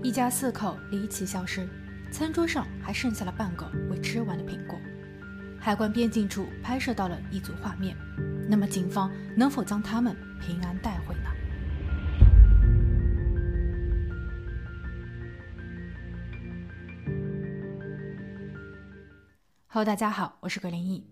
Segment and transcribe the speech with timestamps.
[0.00, 1.68] 一家四口离奇消失，
[2.12, 4.78] 餐桌上还剩下了半个未吃完的苹果。
[5.58, 7.96] 海关边境处拍摄到了一组画面，
[8.48, 11.30] 那么警方能否将他们平安带回呢
[19.66, 21.04] ？Hello，大家好，我是葛林毅。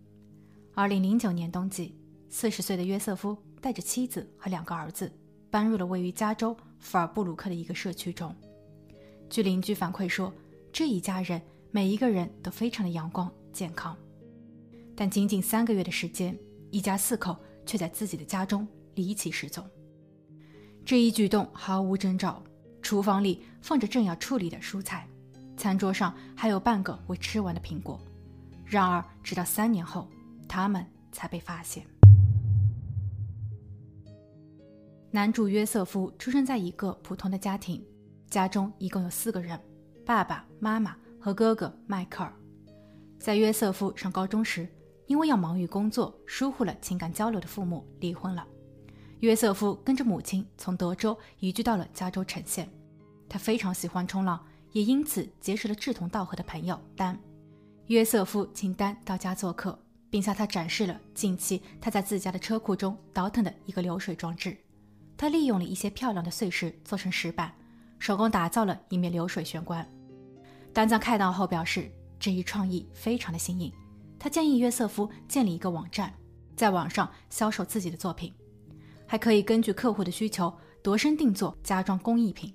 [0.74, 1.98] 二零零九年冬季，
[2.28, 5.12] 四十岁的约瑟夫带着妻子和两个儿子
[5.50, 8.34] 搬入了位于加州福尔布鲁克的一个社区中。
[9.28, 10.32] 据邻居反馈说，
[10.72, 13.96] 这一家人每一个人都非常的阳光健康。
[14.94, 16.36] 但仅仅三个月的时间，
[16.70, 19.64] 一家四口却在自己的家中离奇失踪。
[20.84, 22.42] 这一举动毫无征兆，
[22.80, 25.06] 厨房里放着正要处理的蔬菜，
[25.56, 28.00] 餐桌上还有半个未吃完的苹果。
[28.64, 30.08] 然而，直到三年后，
[30.48, 31.84] 他们才被发现。
[35.10, 37.84] 男主约瑟夫出生在一个普通的家庭。
[38.36, 39.58] 家中一共有四个人：
[40.04, 42.30] 爸爸妈妈和哥哥迈克尔。
[43.18, 44.68] 在约瑟夫上高中时，
[45.06, 48.46] 因为要忙于工作，疏忽了情感交流的父母离婚了。
[49.20, 52.68] 约瑟夫跟着母亲从德州移居到了加州城县。
[53.26, 57.18] 他非常喜欢冲浪，也因此结识了志同道合的朋友丹。
[57.86, 64.54] 约瑟夫请丹到家做客，并向他展示了近期他在自家的车库中倒腾的一个流水装置。
[65.16, 67.50] 他利用了一些漂亮的碎石做成石板。
[67.98, 69.86] 手工打造了一面流水玄关。
[70.72, 73.72] 丹在看到后表示，这一创意非常的新颖。
[74.18, 76.12] 他建议约瑟夫建立一个网站，
[76.56, 78.32] 在网上销售自己的作品，
[79.06, 80.52] 还可以根据客户的需求
[80.82, 82.54] 度身定做家装工艺品。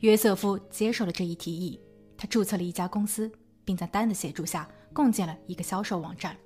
[0.00, 1.80] 约瑟夫接受了这一提议，
[2.16, 3.30] 他注册了一家公司，
[3.64, 6.36] 并在丹的协助下共建了一个销售网站。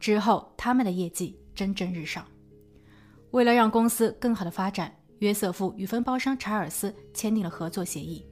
[0.00, 2.24] 之后，他们的业绩蒸蒸日上。
[3.30, 4.94] 为了让公司更好的发展。
[5.18, 8.24] 约瑟夫与分包商查尔斯签订了合作协议。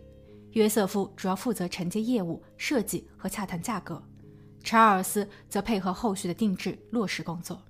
[0.52, 4.02] 约瑟夫主要负责承接业务、设计和洽谈价格，
[4.62, 7.60] 查尔斯则配合后续的定制落实工作。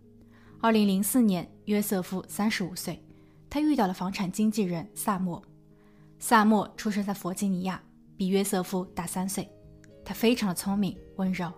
[0.60, 3.02] 二零零四年，约瑟夫三十五岁，
[3.50, 5.42] 他遇到了房产经纪人萨默。
[6.18, 7.82] 萨默出生在弗吉尼亚，
[8.16, 9.48] 比约瑟夫大三岁。
[10.04, 11.52] 他非常的聪明温柔。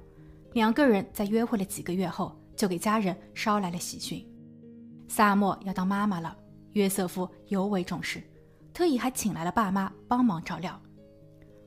[0.55, 4.27] 两个人在约会了几个月后，就给家人捎来了喜讯：
[5.09, 6.35] 萨默要当妈妈了。
[6.73, 8.23] 约瑟夫尤为重视，
[8.73, 10.81] 特意还请来了爸妈帮忙照料。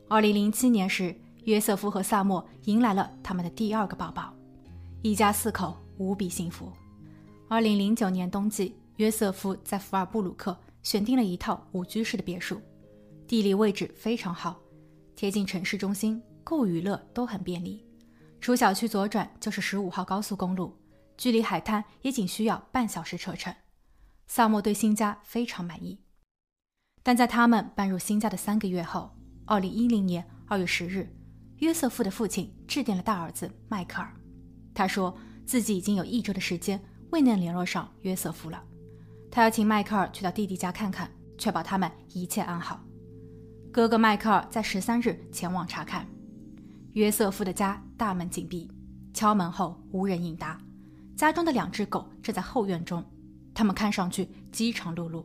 [0.07, 4.33] 二零零七年时，约瑟夫和萨默迎来了他们的第二个宝宝，
[5.01, 6.71] 一家四口无比幸福。
[7.47, 12.61] 二零零九年冬季，约瑟夫在福尔布鲁克选定了一套五居室的别墅，
[13.27, 14.59] 地理位置非常好，
[15.15, 17.85] 贴近城市中心，购物娱乐都很便利。
[18.39, 20.75] 出小区左转就是十五号高速公路，
[21.17, 23.53] 距离海滩也仅需要半小时车程。
[24.33, 25.99] 萨默对新家非常满意，
[27.03, 29.13] 但在他们搬入新家的三个月后，
[29.45, 31.13] 二零一零年二月十日，
[31.57, 34.15] 约瑟夫的父亲致电了大儿子迈克尔，
[34.73, 35.13] 他说
[35.45, 38.63] 自己已经有一周的时间未能联络上约瑟夫了，
[39.29, 42.79] 他要请迈克尔去到弟弟家看看，确保他们一切安好。
[43.69, 46.07] 哥哥迈克尔在十三日前往查看，
[46.93, 48.71] 约瑟夫的家大门紧闭，
[49.13, 50.57] 敲门后无人应答，
[51.17, 53.03] 家中的两只狗正在后院中。
[53.53, 55.23] 他们看上去饥肠辘辘，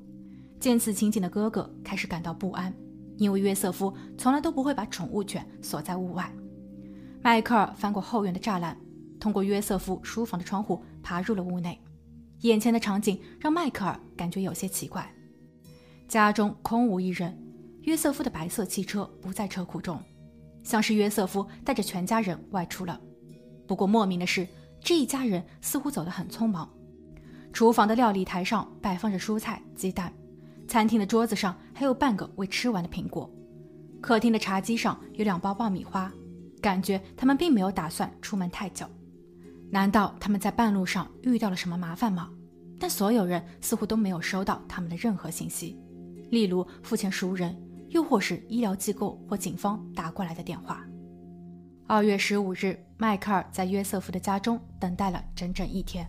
[0.58, 2.74] 见此情景的哥哥开始感到不安，
[3.16, 6.32] 因为约瑟夫从来都不会把宠物犬锁在屋外。
[7.22, 8.76] 迈克尔翻过后院的栅栏，
[9.18, 11.80] 通过约瑟夫书房的窗户爬入了屋内。
[12.42, 15.10] 眼前的场景让迈克尔感觉有些奇怪，
[16.06, 17.36] 家中空无一人，
[17.82, 19.98] 约瑟夫的白色汽车不在车库中，
[20.62, 23.00] 像是约瑟夫带着全家人外出了。
[23.66, 24.46] 不过莫名的是，
[24.80, 26.70] 这一家人似乎走得很匆忙。
[27.56, 30.12] 厨房的料理台上摆放着蔬菜、鸡蛋，
[30.68, 33.30] 餐厅的桌子上还有半个未吃完的苹果，
[33.98, 36.12] 客厅的茶几上有两包爆米花，
[36.60, 38.84] 感觉他们并没有打算出门太久。
[39.70, 42.28] 难道他们在半路上遇到了什么麻烦吗？
[42.78, 45.80] 但所有人似乎都没有收到他们的任何信息，
[46.28, 50.84] 例如付钱熟人，又或是医疗机构或警方打过来的电话。
[51.86, 56.06] 二月十五日，迈克尔在约瑟夫的家中等待了整整一天。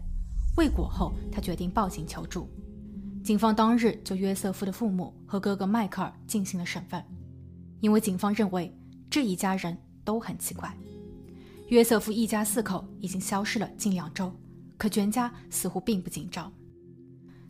[0.58, 2.50] 未果后，他决定报警求助。
[3.24, 7.04] 警方当日就约瑟夫的父母和哥哥迈克尔进行了审问，
[7.80, 8.76] 因为警方认为
[9.08, 10.76] 这一家人都很奇怪。
[11.68, 14.34] 约瑟夫一家四口已经消失了近两周，
[14.78, 16.52] 可全家似乎并不紧张。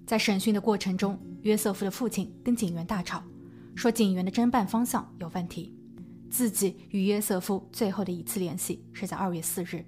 [0.06, 3.24] 在审讯的过程中，约瑟夫的父亲跟警员大吵，
[3.74, 5.74] 说警员的侦办方向有问题。
[6.30, 9.86] 自己与约瑟夫最后的一次联系是在二月四日，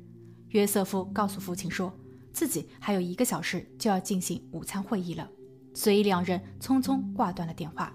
[0.49, 1.91] 约瑟夫告诉父亲说。
[2.39, 5.29] 自己还有一个小时就要进行午餐会议了，
[5.73, 7.93] 所以两人匆匆挂断了电话。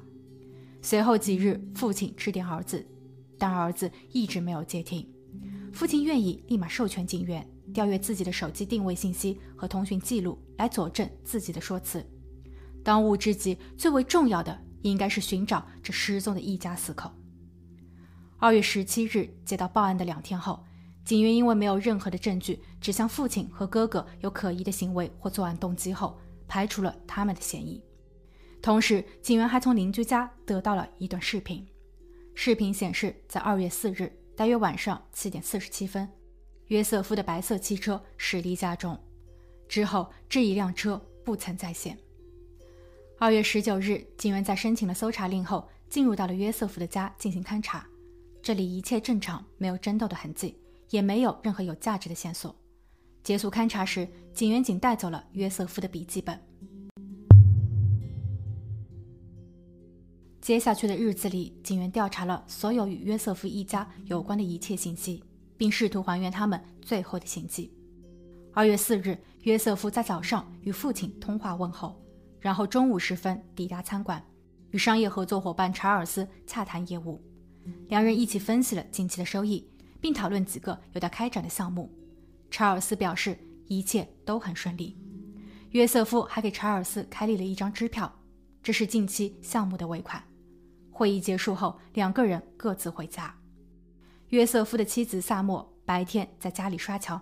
[0.82, 2.86] 随后几日，父亲致电儿子，
[3.38, 5.08] 但儿子一直没有接听。
[5.72, 7.42] 父亲愿意立马授权警员
[7.72, 12.04] 调阅自己的手机定位信息和通讯记录来佐证自己的说辞。
[12.82, 17.10] 当务之急，最为重要的应该是寻找这失踪的一家四口。
[18.36, 20.62] 二月十七日接到报案的两天后，
[21.04, 26.18] 警员因为没有任何的证据指向父亲和哥哥有可疑的行为或作案动机后，
[26.48, 27.82] 排除了他们的嫌疑。
[28.62, 31.66] 同时，警员还从邻居家得到了一段视频。
[32.34, 36.08] 视频显示，在二月四日大约晚上七点四十七分，
[36.68, 38.98] 约瑟夫的白色汽车驶离家中，
[39.68, 41.98] 之后这一辆车不曾再现。
[43.18, 47.86] 二月十九日，警员在申请了搜查令后，进入到了约瑟夫的家进行勘查。
[48.42, 50.56] 这里一切正常，没有争斗的痕迹，
[50.94, 52.54] 也没有任何有价值的线索。
[53.24, 56.40] 结束勘查时，警员仅带走了约瑟夫的笔记本。
[60.40, 65.24] 接下去的日子里，警员调查了所有与约瑟夫一家有关的一切信息，
[65.56, 67.72] 并试图还原他们最后的行迹。
[68.52, 72.00] 二月四日，约瑟夫在早上与父亲通话问候，
[72.38, 74.24] 然后中午时分抵达餐馆，
[74.70, 77.20] 与商业合作伙伴查尔斯洽谈业务。
[77.88, 79.66] 两人一起分析了近期的收益，
[80.04, 81.90] 并讨论几个有待开展的项目。
[82.50, 84.98] 查尔斯表示一切都很顺利。
[85.70, 88.14] 约瑟夫还给查尔斯开立了一张支票，
[88.62, 90.22] 这是近期项目的尾款。
[90.90, 93.34] 会议结束后，两个人各自回家。
[94.28, 97.18] 约瑟夫的妻子萨默白天在家里刷墙，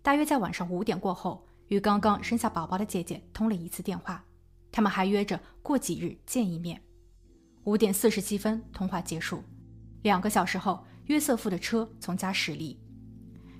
[0.00, 4.24] 大约在晚上五点过后，与刚刚生下宝宝的姐姐通了一次电话。
[4.70, 6.80] 他们还约着过几日见一面。
[7.64, 9.42] 五点四十七分，通话结束。
[10.02, 12.78] 两个小时后，约瑟夫的车从家驶离。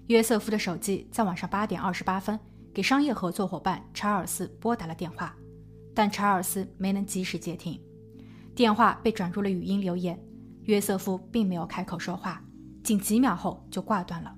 [0.06, 2.38] 约瑟夫的手机在晚上八点二十八分
[2.72, 5.34] 给商业合作伙伴查尔斯拨打了电话，
[5.92, 7.80] 但查尔斯没能及时接听，
[8.54, 10.16] 电话被转入了语音留言。
[10.66, 12.40] 约瑟夫并没有开口说话，
[12.84, 14.32] 仅几秒后就挂断了。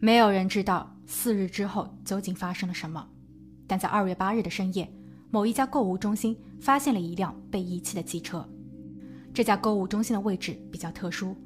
[0.00, 3.06] 没有人知道四日之后究竟发生了什么，
[3.66, 4.90] 但在二月八日的深夜，
[5.30, 8.48] 某一家购物中心发现了一辆被遗弃的汽车。
[9.34, 11.36] 这家购物中心的位置比较特殊，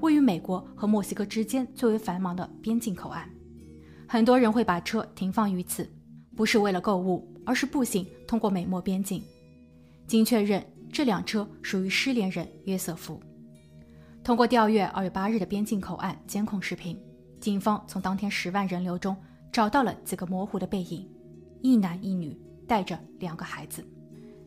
[0.00, 3.28] 位于美国和墨西哥之间最为繁忙的边境口岸。
[4.08, 5.88] 很多人会把车停放于此，
[6.34, 9.22] 不是为了购物，而是步行通过美墨边境。
[10.06, 13.20] 经确认，这辆车属于失联人约瑟夫。
[14.24, 16.98] 通过调阅二月八日的边境口岸监控视频，
[17.38, 19.16] 警方从当天十万人流中
[19.52, 21.08] 找到了几个模糊的背影：
[21.62, 22.36] 一男一女，
[22.66, 23.84] 带着两个孩子。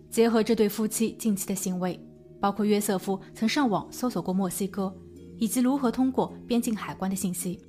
[0.10, 2.00] 结合这对夫妻近期的行为。
[2.40, 4.94] 包括约瑟夫曾上网搜索过墨西哥，
[5.38, 7.60] 以及如何通过边境海关的信息。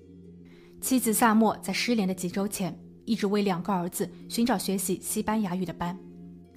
[0.80, 5.98] 妻子萨默在失联的几周前，一直为两个儿子寻找学习西班牙语的班，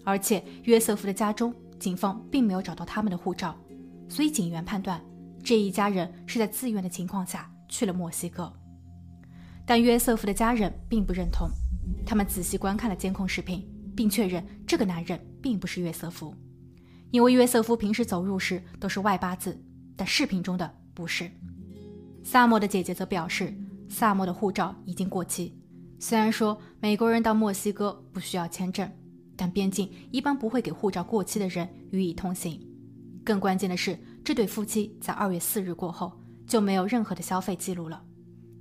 [0.04, 3.56] 而且约瑟夫的家中，警方并没有找到他们的护照，
[4.09, 5.01] 所以警员判断
[5.44, 8.51] 这一家人是在自愿的情况下去了墨西哥。
[9.65, 11.50] 但约瑟夫的家人并不认同，
[12.06, 13.65] 他们仔细观看了监控视频，
[13.95, 16.33] 并确认这个男人并不是约瑟夫。
[17.12, 19.57] 因为约瑟夫平时走路时都是外八字，
[19.95, 21.29] 但视频中的不是。
[22.23, 23.53] 萨默的姐姐则表示，
[23.88, 25.55] 萨默的护照已经过期。
[25.99, 28.91] 虽然说美国人到墨西哥不需要签证，
[29.35, 32.59] 但边境一般不会给护照过期的人予以通行。
[33.23, 36.11] 更关键的是，这对夫妻在二月四日过后
[36.47, 38.01] 就没有任何的消费记录了。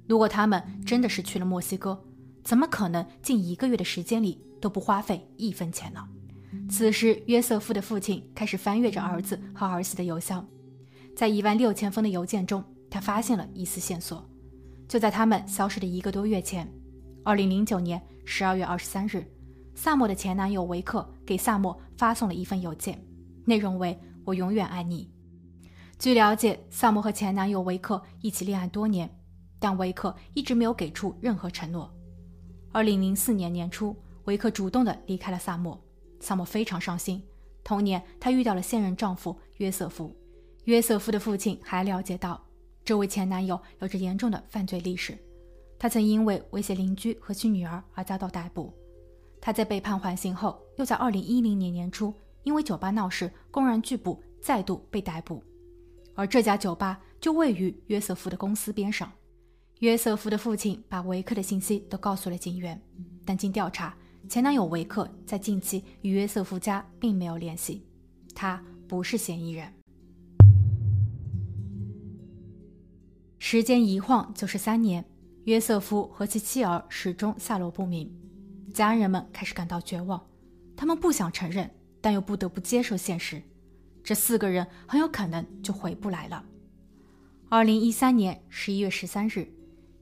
[0.07, 1.99] 如果他们真的是去了墨西哥，
[2.45, 6.07] 怎么可能近一个月的时间里都不花费一分钱呢？
[6.69, 10.47] 此时，约瑟夫的父亲开始翻阅着儿子和儿媳的邮箱，
[11.16, 14.23] 在一万六千封的邮件中，他发现了一丝线索。
[14.87, 16.70] 就在他们消失的一个多月前，
[17.25, 19.26] 二零零九年十二月二十三日，
[19.75, 23.02] 萨默的前男友维克给萨默发送了一份邮件，
[23.46, 25.11] 内容为“我永远爱你”。
[25.99, 29.11] 据了解，萨默和前男友维克一起恋爱多年，
[29.58, 31.90] 但维克一直没有给出任何承诺。
[32.73, 35.82] 二零零四年年初，维克主动的离开了萨默。
[36.20, 37.23] 萨默非常伤心。
[37.64, 40.14] 同年，她遇到了现任丈夫约瑟夫。
[40.66, 42.44] 约瑟夫的父亲还了解到，
[42.85, 45.16] 这位前男友有着严重的犯罪历史。
[45.78, 48.75] 他曾因为威胁邻居和其女儿而遭到逮捕。
[49.40, 55.40] 他在被判缓刑后，又在2010年年初因为酒吧闹事公然拒捕，再度被逮捕。
[56.16, 59.12] 而这家酒吧就位于约瑟夫的公司边上。
[59.78, 62.80] 约瑟夫的父亲把维克的信息都告诉了警员，
[63.25, 63.96] 但经调查。
[64.28, 67.87] 前男友维克在近期与约瑟夫家并没有联系，
[68.35, 69.73] 他不是嫌疑人。
[73.49, 75.05] 时间一晃就是三年，
[75.45, 78.12] 约瑟夫和其妻儿始终下落不明，
[78.75, 80.21] 家人们开始感到绝望。
[80.76, 83.41] 他们不想承认，但又不得不接受现实：
[84.03, 86.45] 这四个人很有可能就回不来了。
[87.49, 89.49] 二零一三年十一月十三日，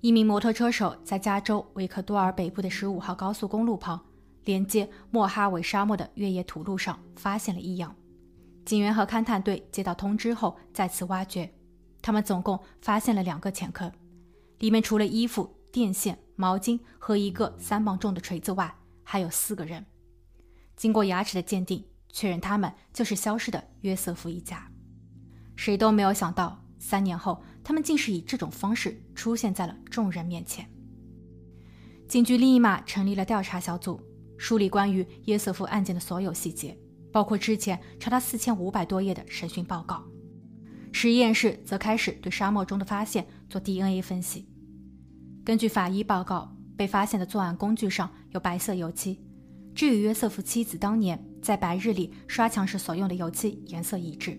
[0.01, 4.03] 一名摩托车手在加州维克多尔北部的十五号高速公路旁，
[4.45, 7.95] 连接莫哈韦沙漠的越野土路上发现了异样。
[8.65, 11.53] 警员和勘探队接到通知后，再次挖掘，
[12.05, 13.91] 他们总共发现了两个浅坑，
[14.59, 19.87] 里面除了衣服、电线、毛巾和一个三磅重的锤子外，还有四个人。
[20.77, 21.83] 经过牙齿的鉴定。
[22.17, 24.71] 确认他们就是消失的约瑟夫一家，
[25.57, 30.65] 谁都没有想到，三年后他们竟是以这种方式出现在了众人面前。
[32.07, 34.01] 警局立马成立了调查小组，
[34.39, 36.79] 梳理关于约瑟夫案件的所有细节，
[37.11, 40.05] 包括之前长达四千五百多页的审讯报告。
[40.97, 44.47] 实验室则开始对沙漠中的发现做 DNA 分析。
[45.45, 49.19] 根据法医报告，被发现的作案工具上有白色油漆，
[49.75, 51.21] 这与约瑟夫妻子当年。
[51.43, 54.39] 在白日里刷墙时所用的油漆颜色一致，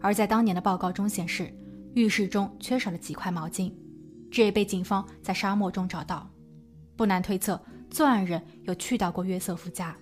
[0.00, 1.52] 而在当年的报告中显示，
[1.94, 3.70] 浴室中缺少了几块毛巾，
[4.30, 6.30] 这也被警方在沙漠中找到。
[6.96, 9.94] 不难推测，作案人有去到过约瑟夫家。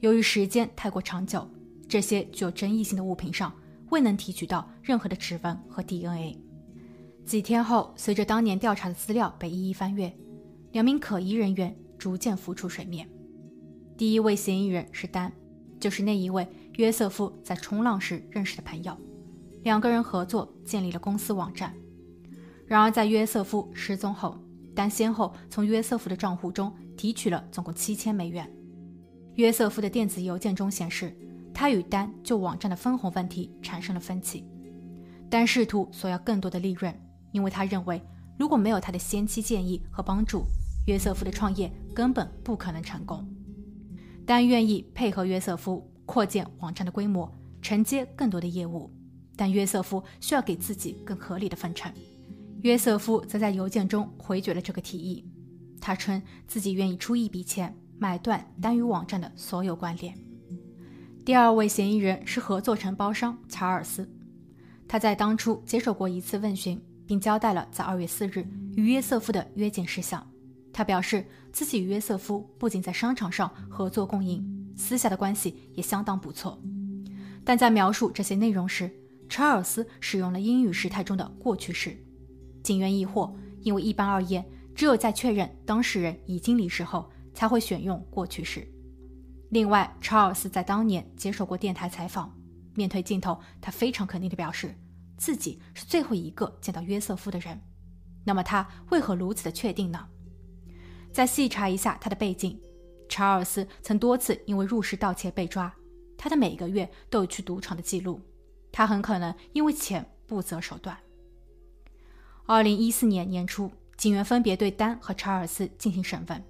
[0.00, 1.48] 由于时间太过长久，
[1.88, 3.50] 这些具有争议性的物品上
[3.92, 6.38] 未能提取到任何的指纹和 DNA。
[7.26, 10.10] 几天后，随着当年调查的资料被一一翻阅，
[10.72, 13.06] 两名可疑人员逐渐浮出水面。
[13.94, 15.30] 第一位嫌疑人是丹，
[15.78, 18.96] 就是那一位约瑟夫在冲浪时认识的朋友。
[19.62, 21.74] 两个人合作建立了公司网站。
[22.66, 24.38] 然而，在约瑟夫失踪后，
[24.74, 28.50] 丹先后从约瑟夫的账户中提取了总共七千美元。
[29.34, 31.14] 约瑟夫的电子邮件中显示，
[31.54, 34.44] 他与丹就网站的分红问题产生了分歧。
[35.30, 36.94] 丹试图索要更多的利润，
[37.30, 38.02] 因为他认为
[38.38, 40.44] 如果没有他的先期建议和帮助，
[40.86, 43.26] 约瑟夫的创业根本不可能成功。
[44.26, 48.90] 丹愿意配合约瑟夫扩建网站的规模，承接更多的业务，
[49.36, 51.92] 但约瑟夫需要给自己更合理的分成。
[52.62, 55.24] 约瑟夫则在邮件中回绝了这个提议，
[55.80, 60.16] 他称自己愿意出一笔钱买断丹与网站的所有关联。
[61.24, 64.10] 第二位嫌疑人是合作承包商查尔斯，
[64.88, 70.28] 他在当初接受过一次问询，并交代了在二月四日与约瑟夫的约见事项。
[70.72, 74.44] 他表示，自己与约瑟夫不仅在商场上合作共赢，
[74.76, 76.60] 私下的关系也相当不错。
[77.44, 78.90] 但在描述这些内容时，
[79.28, 81.96] 查尔斯使用了英语时态中的过去式。
[82.64, 88.66] 警员疑惑，因为一般而言，只有在确认当事人已经离世后，才会选用过去式。
[89.52, 92.34] 另外，查尔斯在当年接受过电台采访，
[92.74, 94.74] 面对镜头，他非常肯定地表示，
[95.18, 97.60] 自己是最后一个见到约瑟夫的人。
[98.24, 100.08] 那么，他为何如此的确定呢？
[101.12, 102.58] 再细查一下他的背景，
[103.10, 105.70] 查尔斯曾多次因为入室盗窃被抓，
[106.16, 108.22] 他的每个月都有去赌场的记录，
[108.72, 110.96] 他很可能因为钱不择手段。
[112.46, 116.42] 二零一四年年初，警员分别对丹和查尔斯进行审问，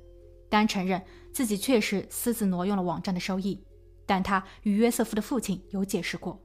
[0.52, 3.58] 丹承认自己确实私自挪用了网站的收益，
[4.04, 6.38] 但他与约瑟夫的父亲有解释过，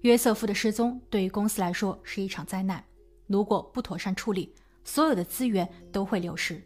[0.00, 2.84] 约瑟夫的失踪对于公司来说是一场灾难，
[3.28, 4.52] 如果不妥善处理，
[4.82, 6.60] 所有的资源都会流失。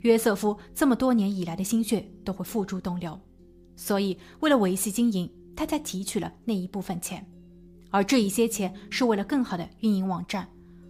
[0.00, 3.16] 约瑟夫这么多年以来的心血都会付诸东流，
[3.76, 7.24] 所以为了维系经营，他才提取了那一部分钱，
[7.90, 10.48] 而这一些钱是为了更好的运营网站，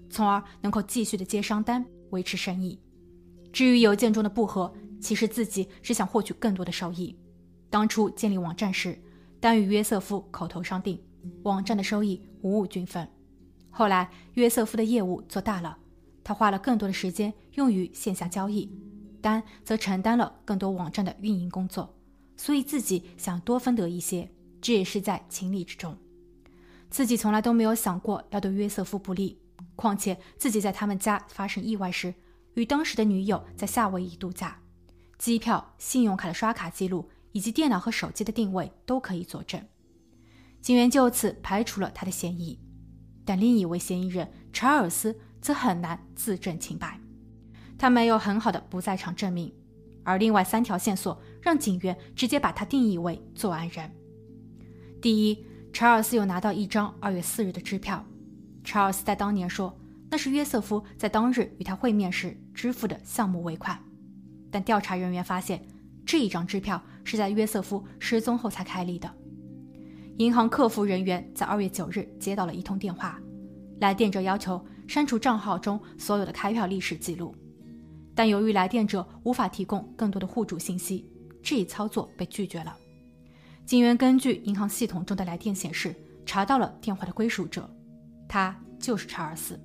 [0.08, 2.80] 从而能够继续的接商单，维持生意。
[3.52, 7.16] 至于邮件中的不和，其实自己只想获取更多的收益。
[7.70, 8.98] 当初建立网站时，
[9.40, 11.02] 丹与约瑟夫口头商定，
[11.42, 13.08] 网站的收益五五均分。
[13.70, 15.78] 后来约瑟夫的业务做大了，
[16.24, 18.70] 他花了更多的时间用于线下交易。
[19.20, 21.92] 丹则承担了更多网站的运营工作，
[22.36, 25.96] 所以自己想多分得一些，这也是在情理之中。
[26.88, 29.38] 自己从来都没有想过要对约瑟夫不利，
[29.74, 32.14] 况且自己在他们家发生意外时，
[32.54, 34.58] 与当时的女友在夏威夷度假，
[35.18, 39.60] 机票、信用卡的刷卡记录以及电脑和手机的定位都可以佐证。
[40.60, 42.58] 警员就此排除了他的嫌疑，
[43.24, 47.00] 但另一位嫌疑人查尔斯则很难自证清白。
[47.76, 49.54] 他没有很好的不在场证明，
[50.02, 53.90] 而另外三条线索让警员直接把他定义为作案人。
[55.00, 58.04] 第一，查尔斯有拿到一张二月四日的支票，
[58.64, 59.78] 查尔斯在当年说
[60.10, 63.80] 那是约瑟夫在当日与他会面时支付的项目尾款，
[64.50, 65.62] 但调查人员发现
[66.06, 69.10] 这一张支票是在约瑟夫失踪后才开立的。
[70.16, 73.20] 银行客服人员在二月九日接到了一通电话，
[73.80, 77.34] 来电者要求删除账号中所有的开票历史记录。
[78.14, 81.08] 但由于来电者无法提供更多的户主信息，
[81.40, 82.76] 这一操作被拒绝了。
[83.64, 85.94] 警员根据银行系统中的来电显示，
[86.26, 87.70] 查到了电话的归属者，
[88.26, 89.60] 他就是查尔斯。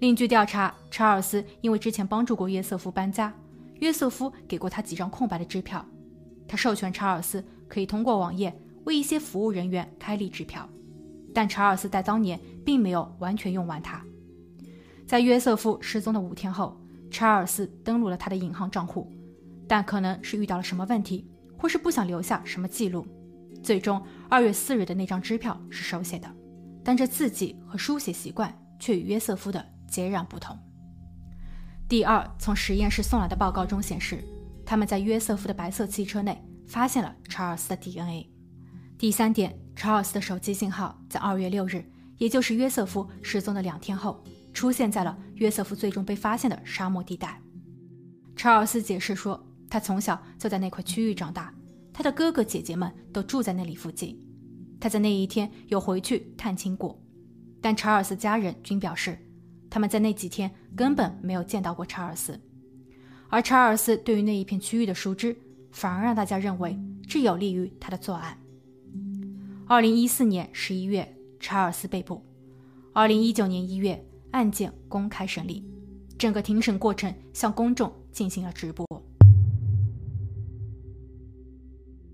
[0.00, 3.32] 另据调查，查尔斯因为之前帮助过约瑟夫搬家，
[3.80, 5.84] 约瑟夫给过他几张空白的支票，
[6.48, 8.54] 他授权查尔斯可以通过网页
[8.84, 10.68] 为一些服务人员开立支票，
[11.34, 14.02] 但查尔斯在当年并没有完全用完它。
[15.06, 16.80] 在约瑟夫失踪的五天后，
[17.10, 19.10] 查尔斯登录了他的银行账户，
[19.68, 21.28] 但可能是遇到了什么问题，
[21.58, 23.06] 或是不想留下什么记录，
[23.62, 26.28] 最终二月四日的那张支票是手写的，
[26.82, 29.64] 但这字迹和书写习惯却与约瑟夫的。
[29.88, 30.58] 截然不同。
[31.88, 34.18] 第二，从实验室送来的报告中显示，
[34.64, 38.28] 他们在约瑟夫的白色汽车内发现了查尔斯的 DNA。
[38.98, 41.88] 第三点，查尔斯的手机信号在二月六日，
[42.18, 44.20] 也就是约瑟夫失踪的两天后，
[44.52, 47.40] 出现在了约瑟夫最终被发现的沙漠地带。
[48.34, 51.54] 查尔斯解释说，他从小就在那块区域长大，
[51.92, 54.20] 他的哥哥姐姐们都住在那里附近。
[54.80, 57.00] 他在那一天有回去探亲过，
[57.60, 59.16] 但查尔斯家人均表示。
[59.68, 62.40] 他们在那几天根本没有见到过查尔斯，
[63.28, 65.36] 而查尔斯对于那一片区域的熟知，
[65.72, 68.38] 反而让大家认为这有利于他的作案。
[69.66, 72.22] 二零一四年十一月，查尔斯被捕；
[72.92, 75.68] 二零一九年一月，案件公开审理，
[76.16, 78.86] 整个庭审过程向公众进行了直播。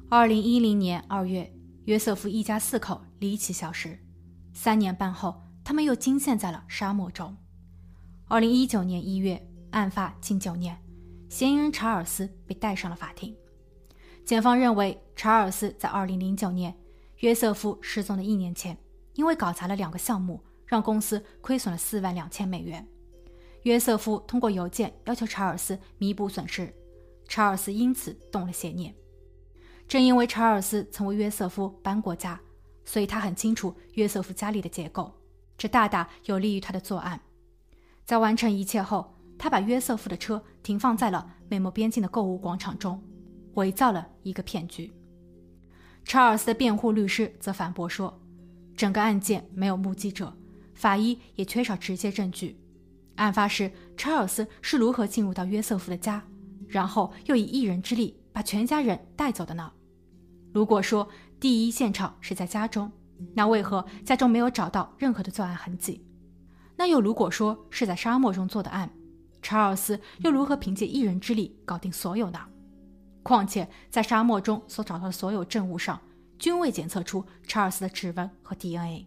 [0.08, 1.50] 二零一零年二月，
[1.84, 3.98] 约瑟夫一家四口离奇消失，
[4.52, 7.36] 三年半后，他们又惊现在了沙漠中。
[8.32, 10.74] 二零一九年一月，案发近九年，
[11.28, 13.36] 嫌疑人查尔斯被带上了法庭。
[14.24, 16.74] 检方认为，查尔斯在二零零九年
[17.18, 18.74] 约瑟夫失踪的一年前，
[19.12, 22.88] 因为搞砸了两个项目，让公司亏损了四万两千美元。
[23.64, 26.74] 约瑟夫通过邮件要求查尔斯弥补损失，
[27.28, 28.94] 查尔斯因此动了邪念。
[29.86, 32.40] 正因为查尔斯曾为约瑟夫搬过家，
[32.86, 35.12] 所以他很清楚约瑟夫家里的结构，
[35.58, 37.20] 这大大有利于他的作案。
[38.04, 43.02] 在完成一切后，他把约瑟夫的车停放在了美墨边境的购物广场中，
[43.54, 44.92] 伪造了一个骗局。
[46.04, 48.20] 查尔斯的辩护律师则反驳说，
[48.76, 50.36] 整个案件没有目击者，
[50.74, 52.58] 法医也缺少直接证据。
[53.16, 56.22] 案发时，查尔斯是如何进入到约瑟夫的家，
[56.66, 59.72] 然后又以一人之力把全家人带走的呢？
[60.52, 62.90] 如果说第一现场是在家中，
[63.34, 66.04] 那为何家中没有找到任何的作案痕迹？
[66.82, 68.90] 那又如果说是在沙漠中做的案，
[69.40, 72.40] 查尔斯又如何凭借一人之力搞定所有呢？
[73.22, 76.00] 况且在沙漠中所找到的所有证物上，
[76.40, 79.06] 均未检测出查尔斯的指纹和 DNA。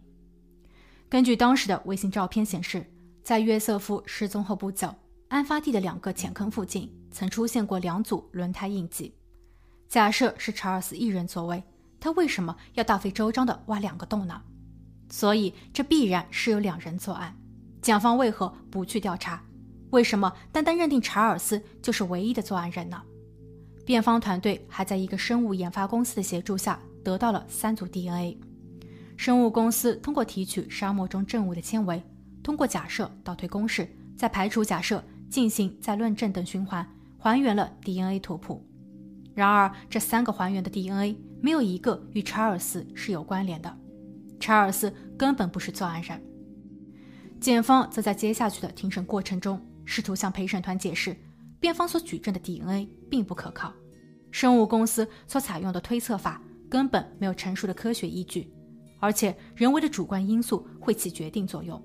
[1.10, 2.90] 根据当时的卫星照片显示，
[3.22, 4.94] 在约瑟夫失踪后不久，
[5.28, 9.14] 案发地的两个浅坑附近曾出现过两组轮胎印记。
[9.86, 11.62] 假设是查尔斯一人作为，
[12.00, 14.40] 他为什么要大费周章地挖两个洞呢？
[15.10, 17.36] 所以这必然是有两人作案。
[17.86, 19.40] 检方为何不去调查？
[19.90, 23.00] 为什么单单认定查尔斯就是唯一的作案人呢？
[23.84, 28.36] 辩方团队还在一个生物研发公司的协助下得到了三组 DNA。
[29.16, 32.02] 生物公司通过提取沙漠中证物的纤维，
[32.42, 36.84] 通过假设倒推公式，再排除假设，进行再论证等循环，
[37.16, 38.66] 还原了 DNA 图谱。
[39.32, 43.78] 然而，这三个还原的 DNA 没有一个与查尔斯是有关联的，
[44.40, 46.20] 查尔斯根本不是作案人。
[47.40, 51.16] 检方则在接下去的庭审过程中，试图向陪审团解释，
[51.60, 53.72] 辩方所举证的 DNA 并不可靠，
[54.30, 58.50] 生物公司所采用的推测法根本没有成熟的科学依据，
[58.98, 61.80] 而且人为的主观因素会起决定作用。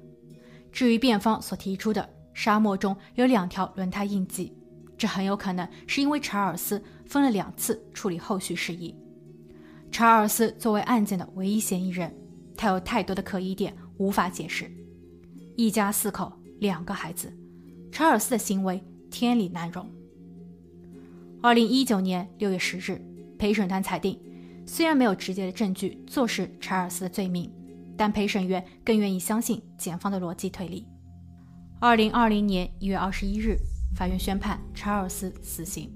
[0.71, 4.55] 至于辩方所提出的沙漠中有两条轮胎印记，
[4.97, 8.95] 这很有可能是因为查尔斯分了两次处理后续事宜。
[9.91, 12.15] 查尔斯作为案件的唯一嫌疑人，
[12.55, 14.71] 他有太多的可疑点无法解释。
[15.63, 17.31] 一家四口，两个孩子，
[17.91, 19.87] 查尔斯的行为天理难容。
[21.39, 22.99] 二零一九年六月十日，
[23.37, 24.19] 陪审团裁定，
[24.65, 27.47] 虽然没有直接的证据坐实查尔斯的罪名，
[27.95, 30.87] 但陪审员更愿意相信检方的逻辑推理。
[31.79, 33.55] 二零二零年一月二十一日，
[33.95, 35.93] 法院宣判查尔斯死刑。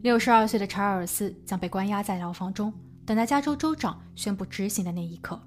[0.00, 2.72] 六十二岁的查尔斯将被关押在牢房中，
[3.04, 5.38] 等待加州州长宣布执行的那一刻。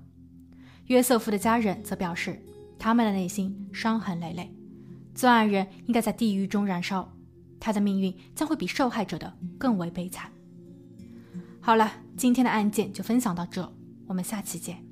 [0.85, 2.39] 约瑟夫的家人则表示。
[2.83, 4.51] 他们的内心伤痕累累，
[5.13, 7.13] 作案人应该在地狱中燃烧，
[7.59, 10.31] 他的命运将会比受害者的更为悲惨。
[11.59, 13.71] 好了，今天的案件就分享到这，
[14.07, 14.83] 我们下期见。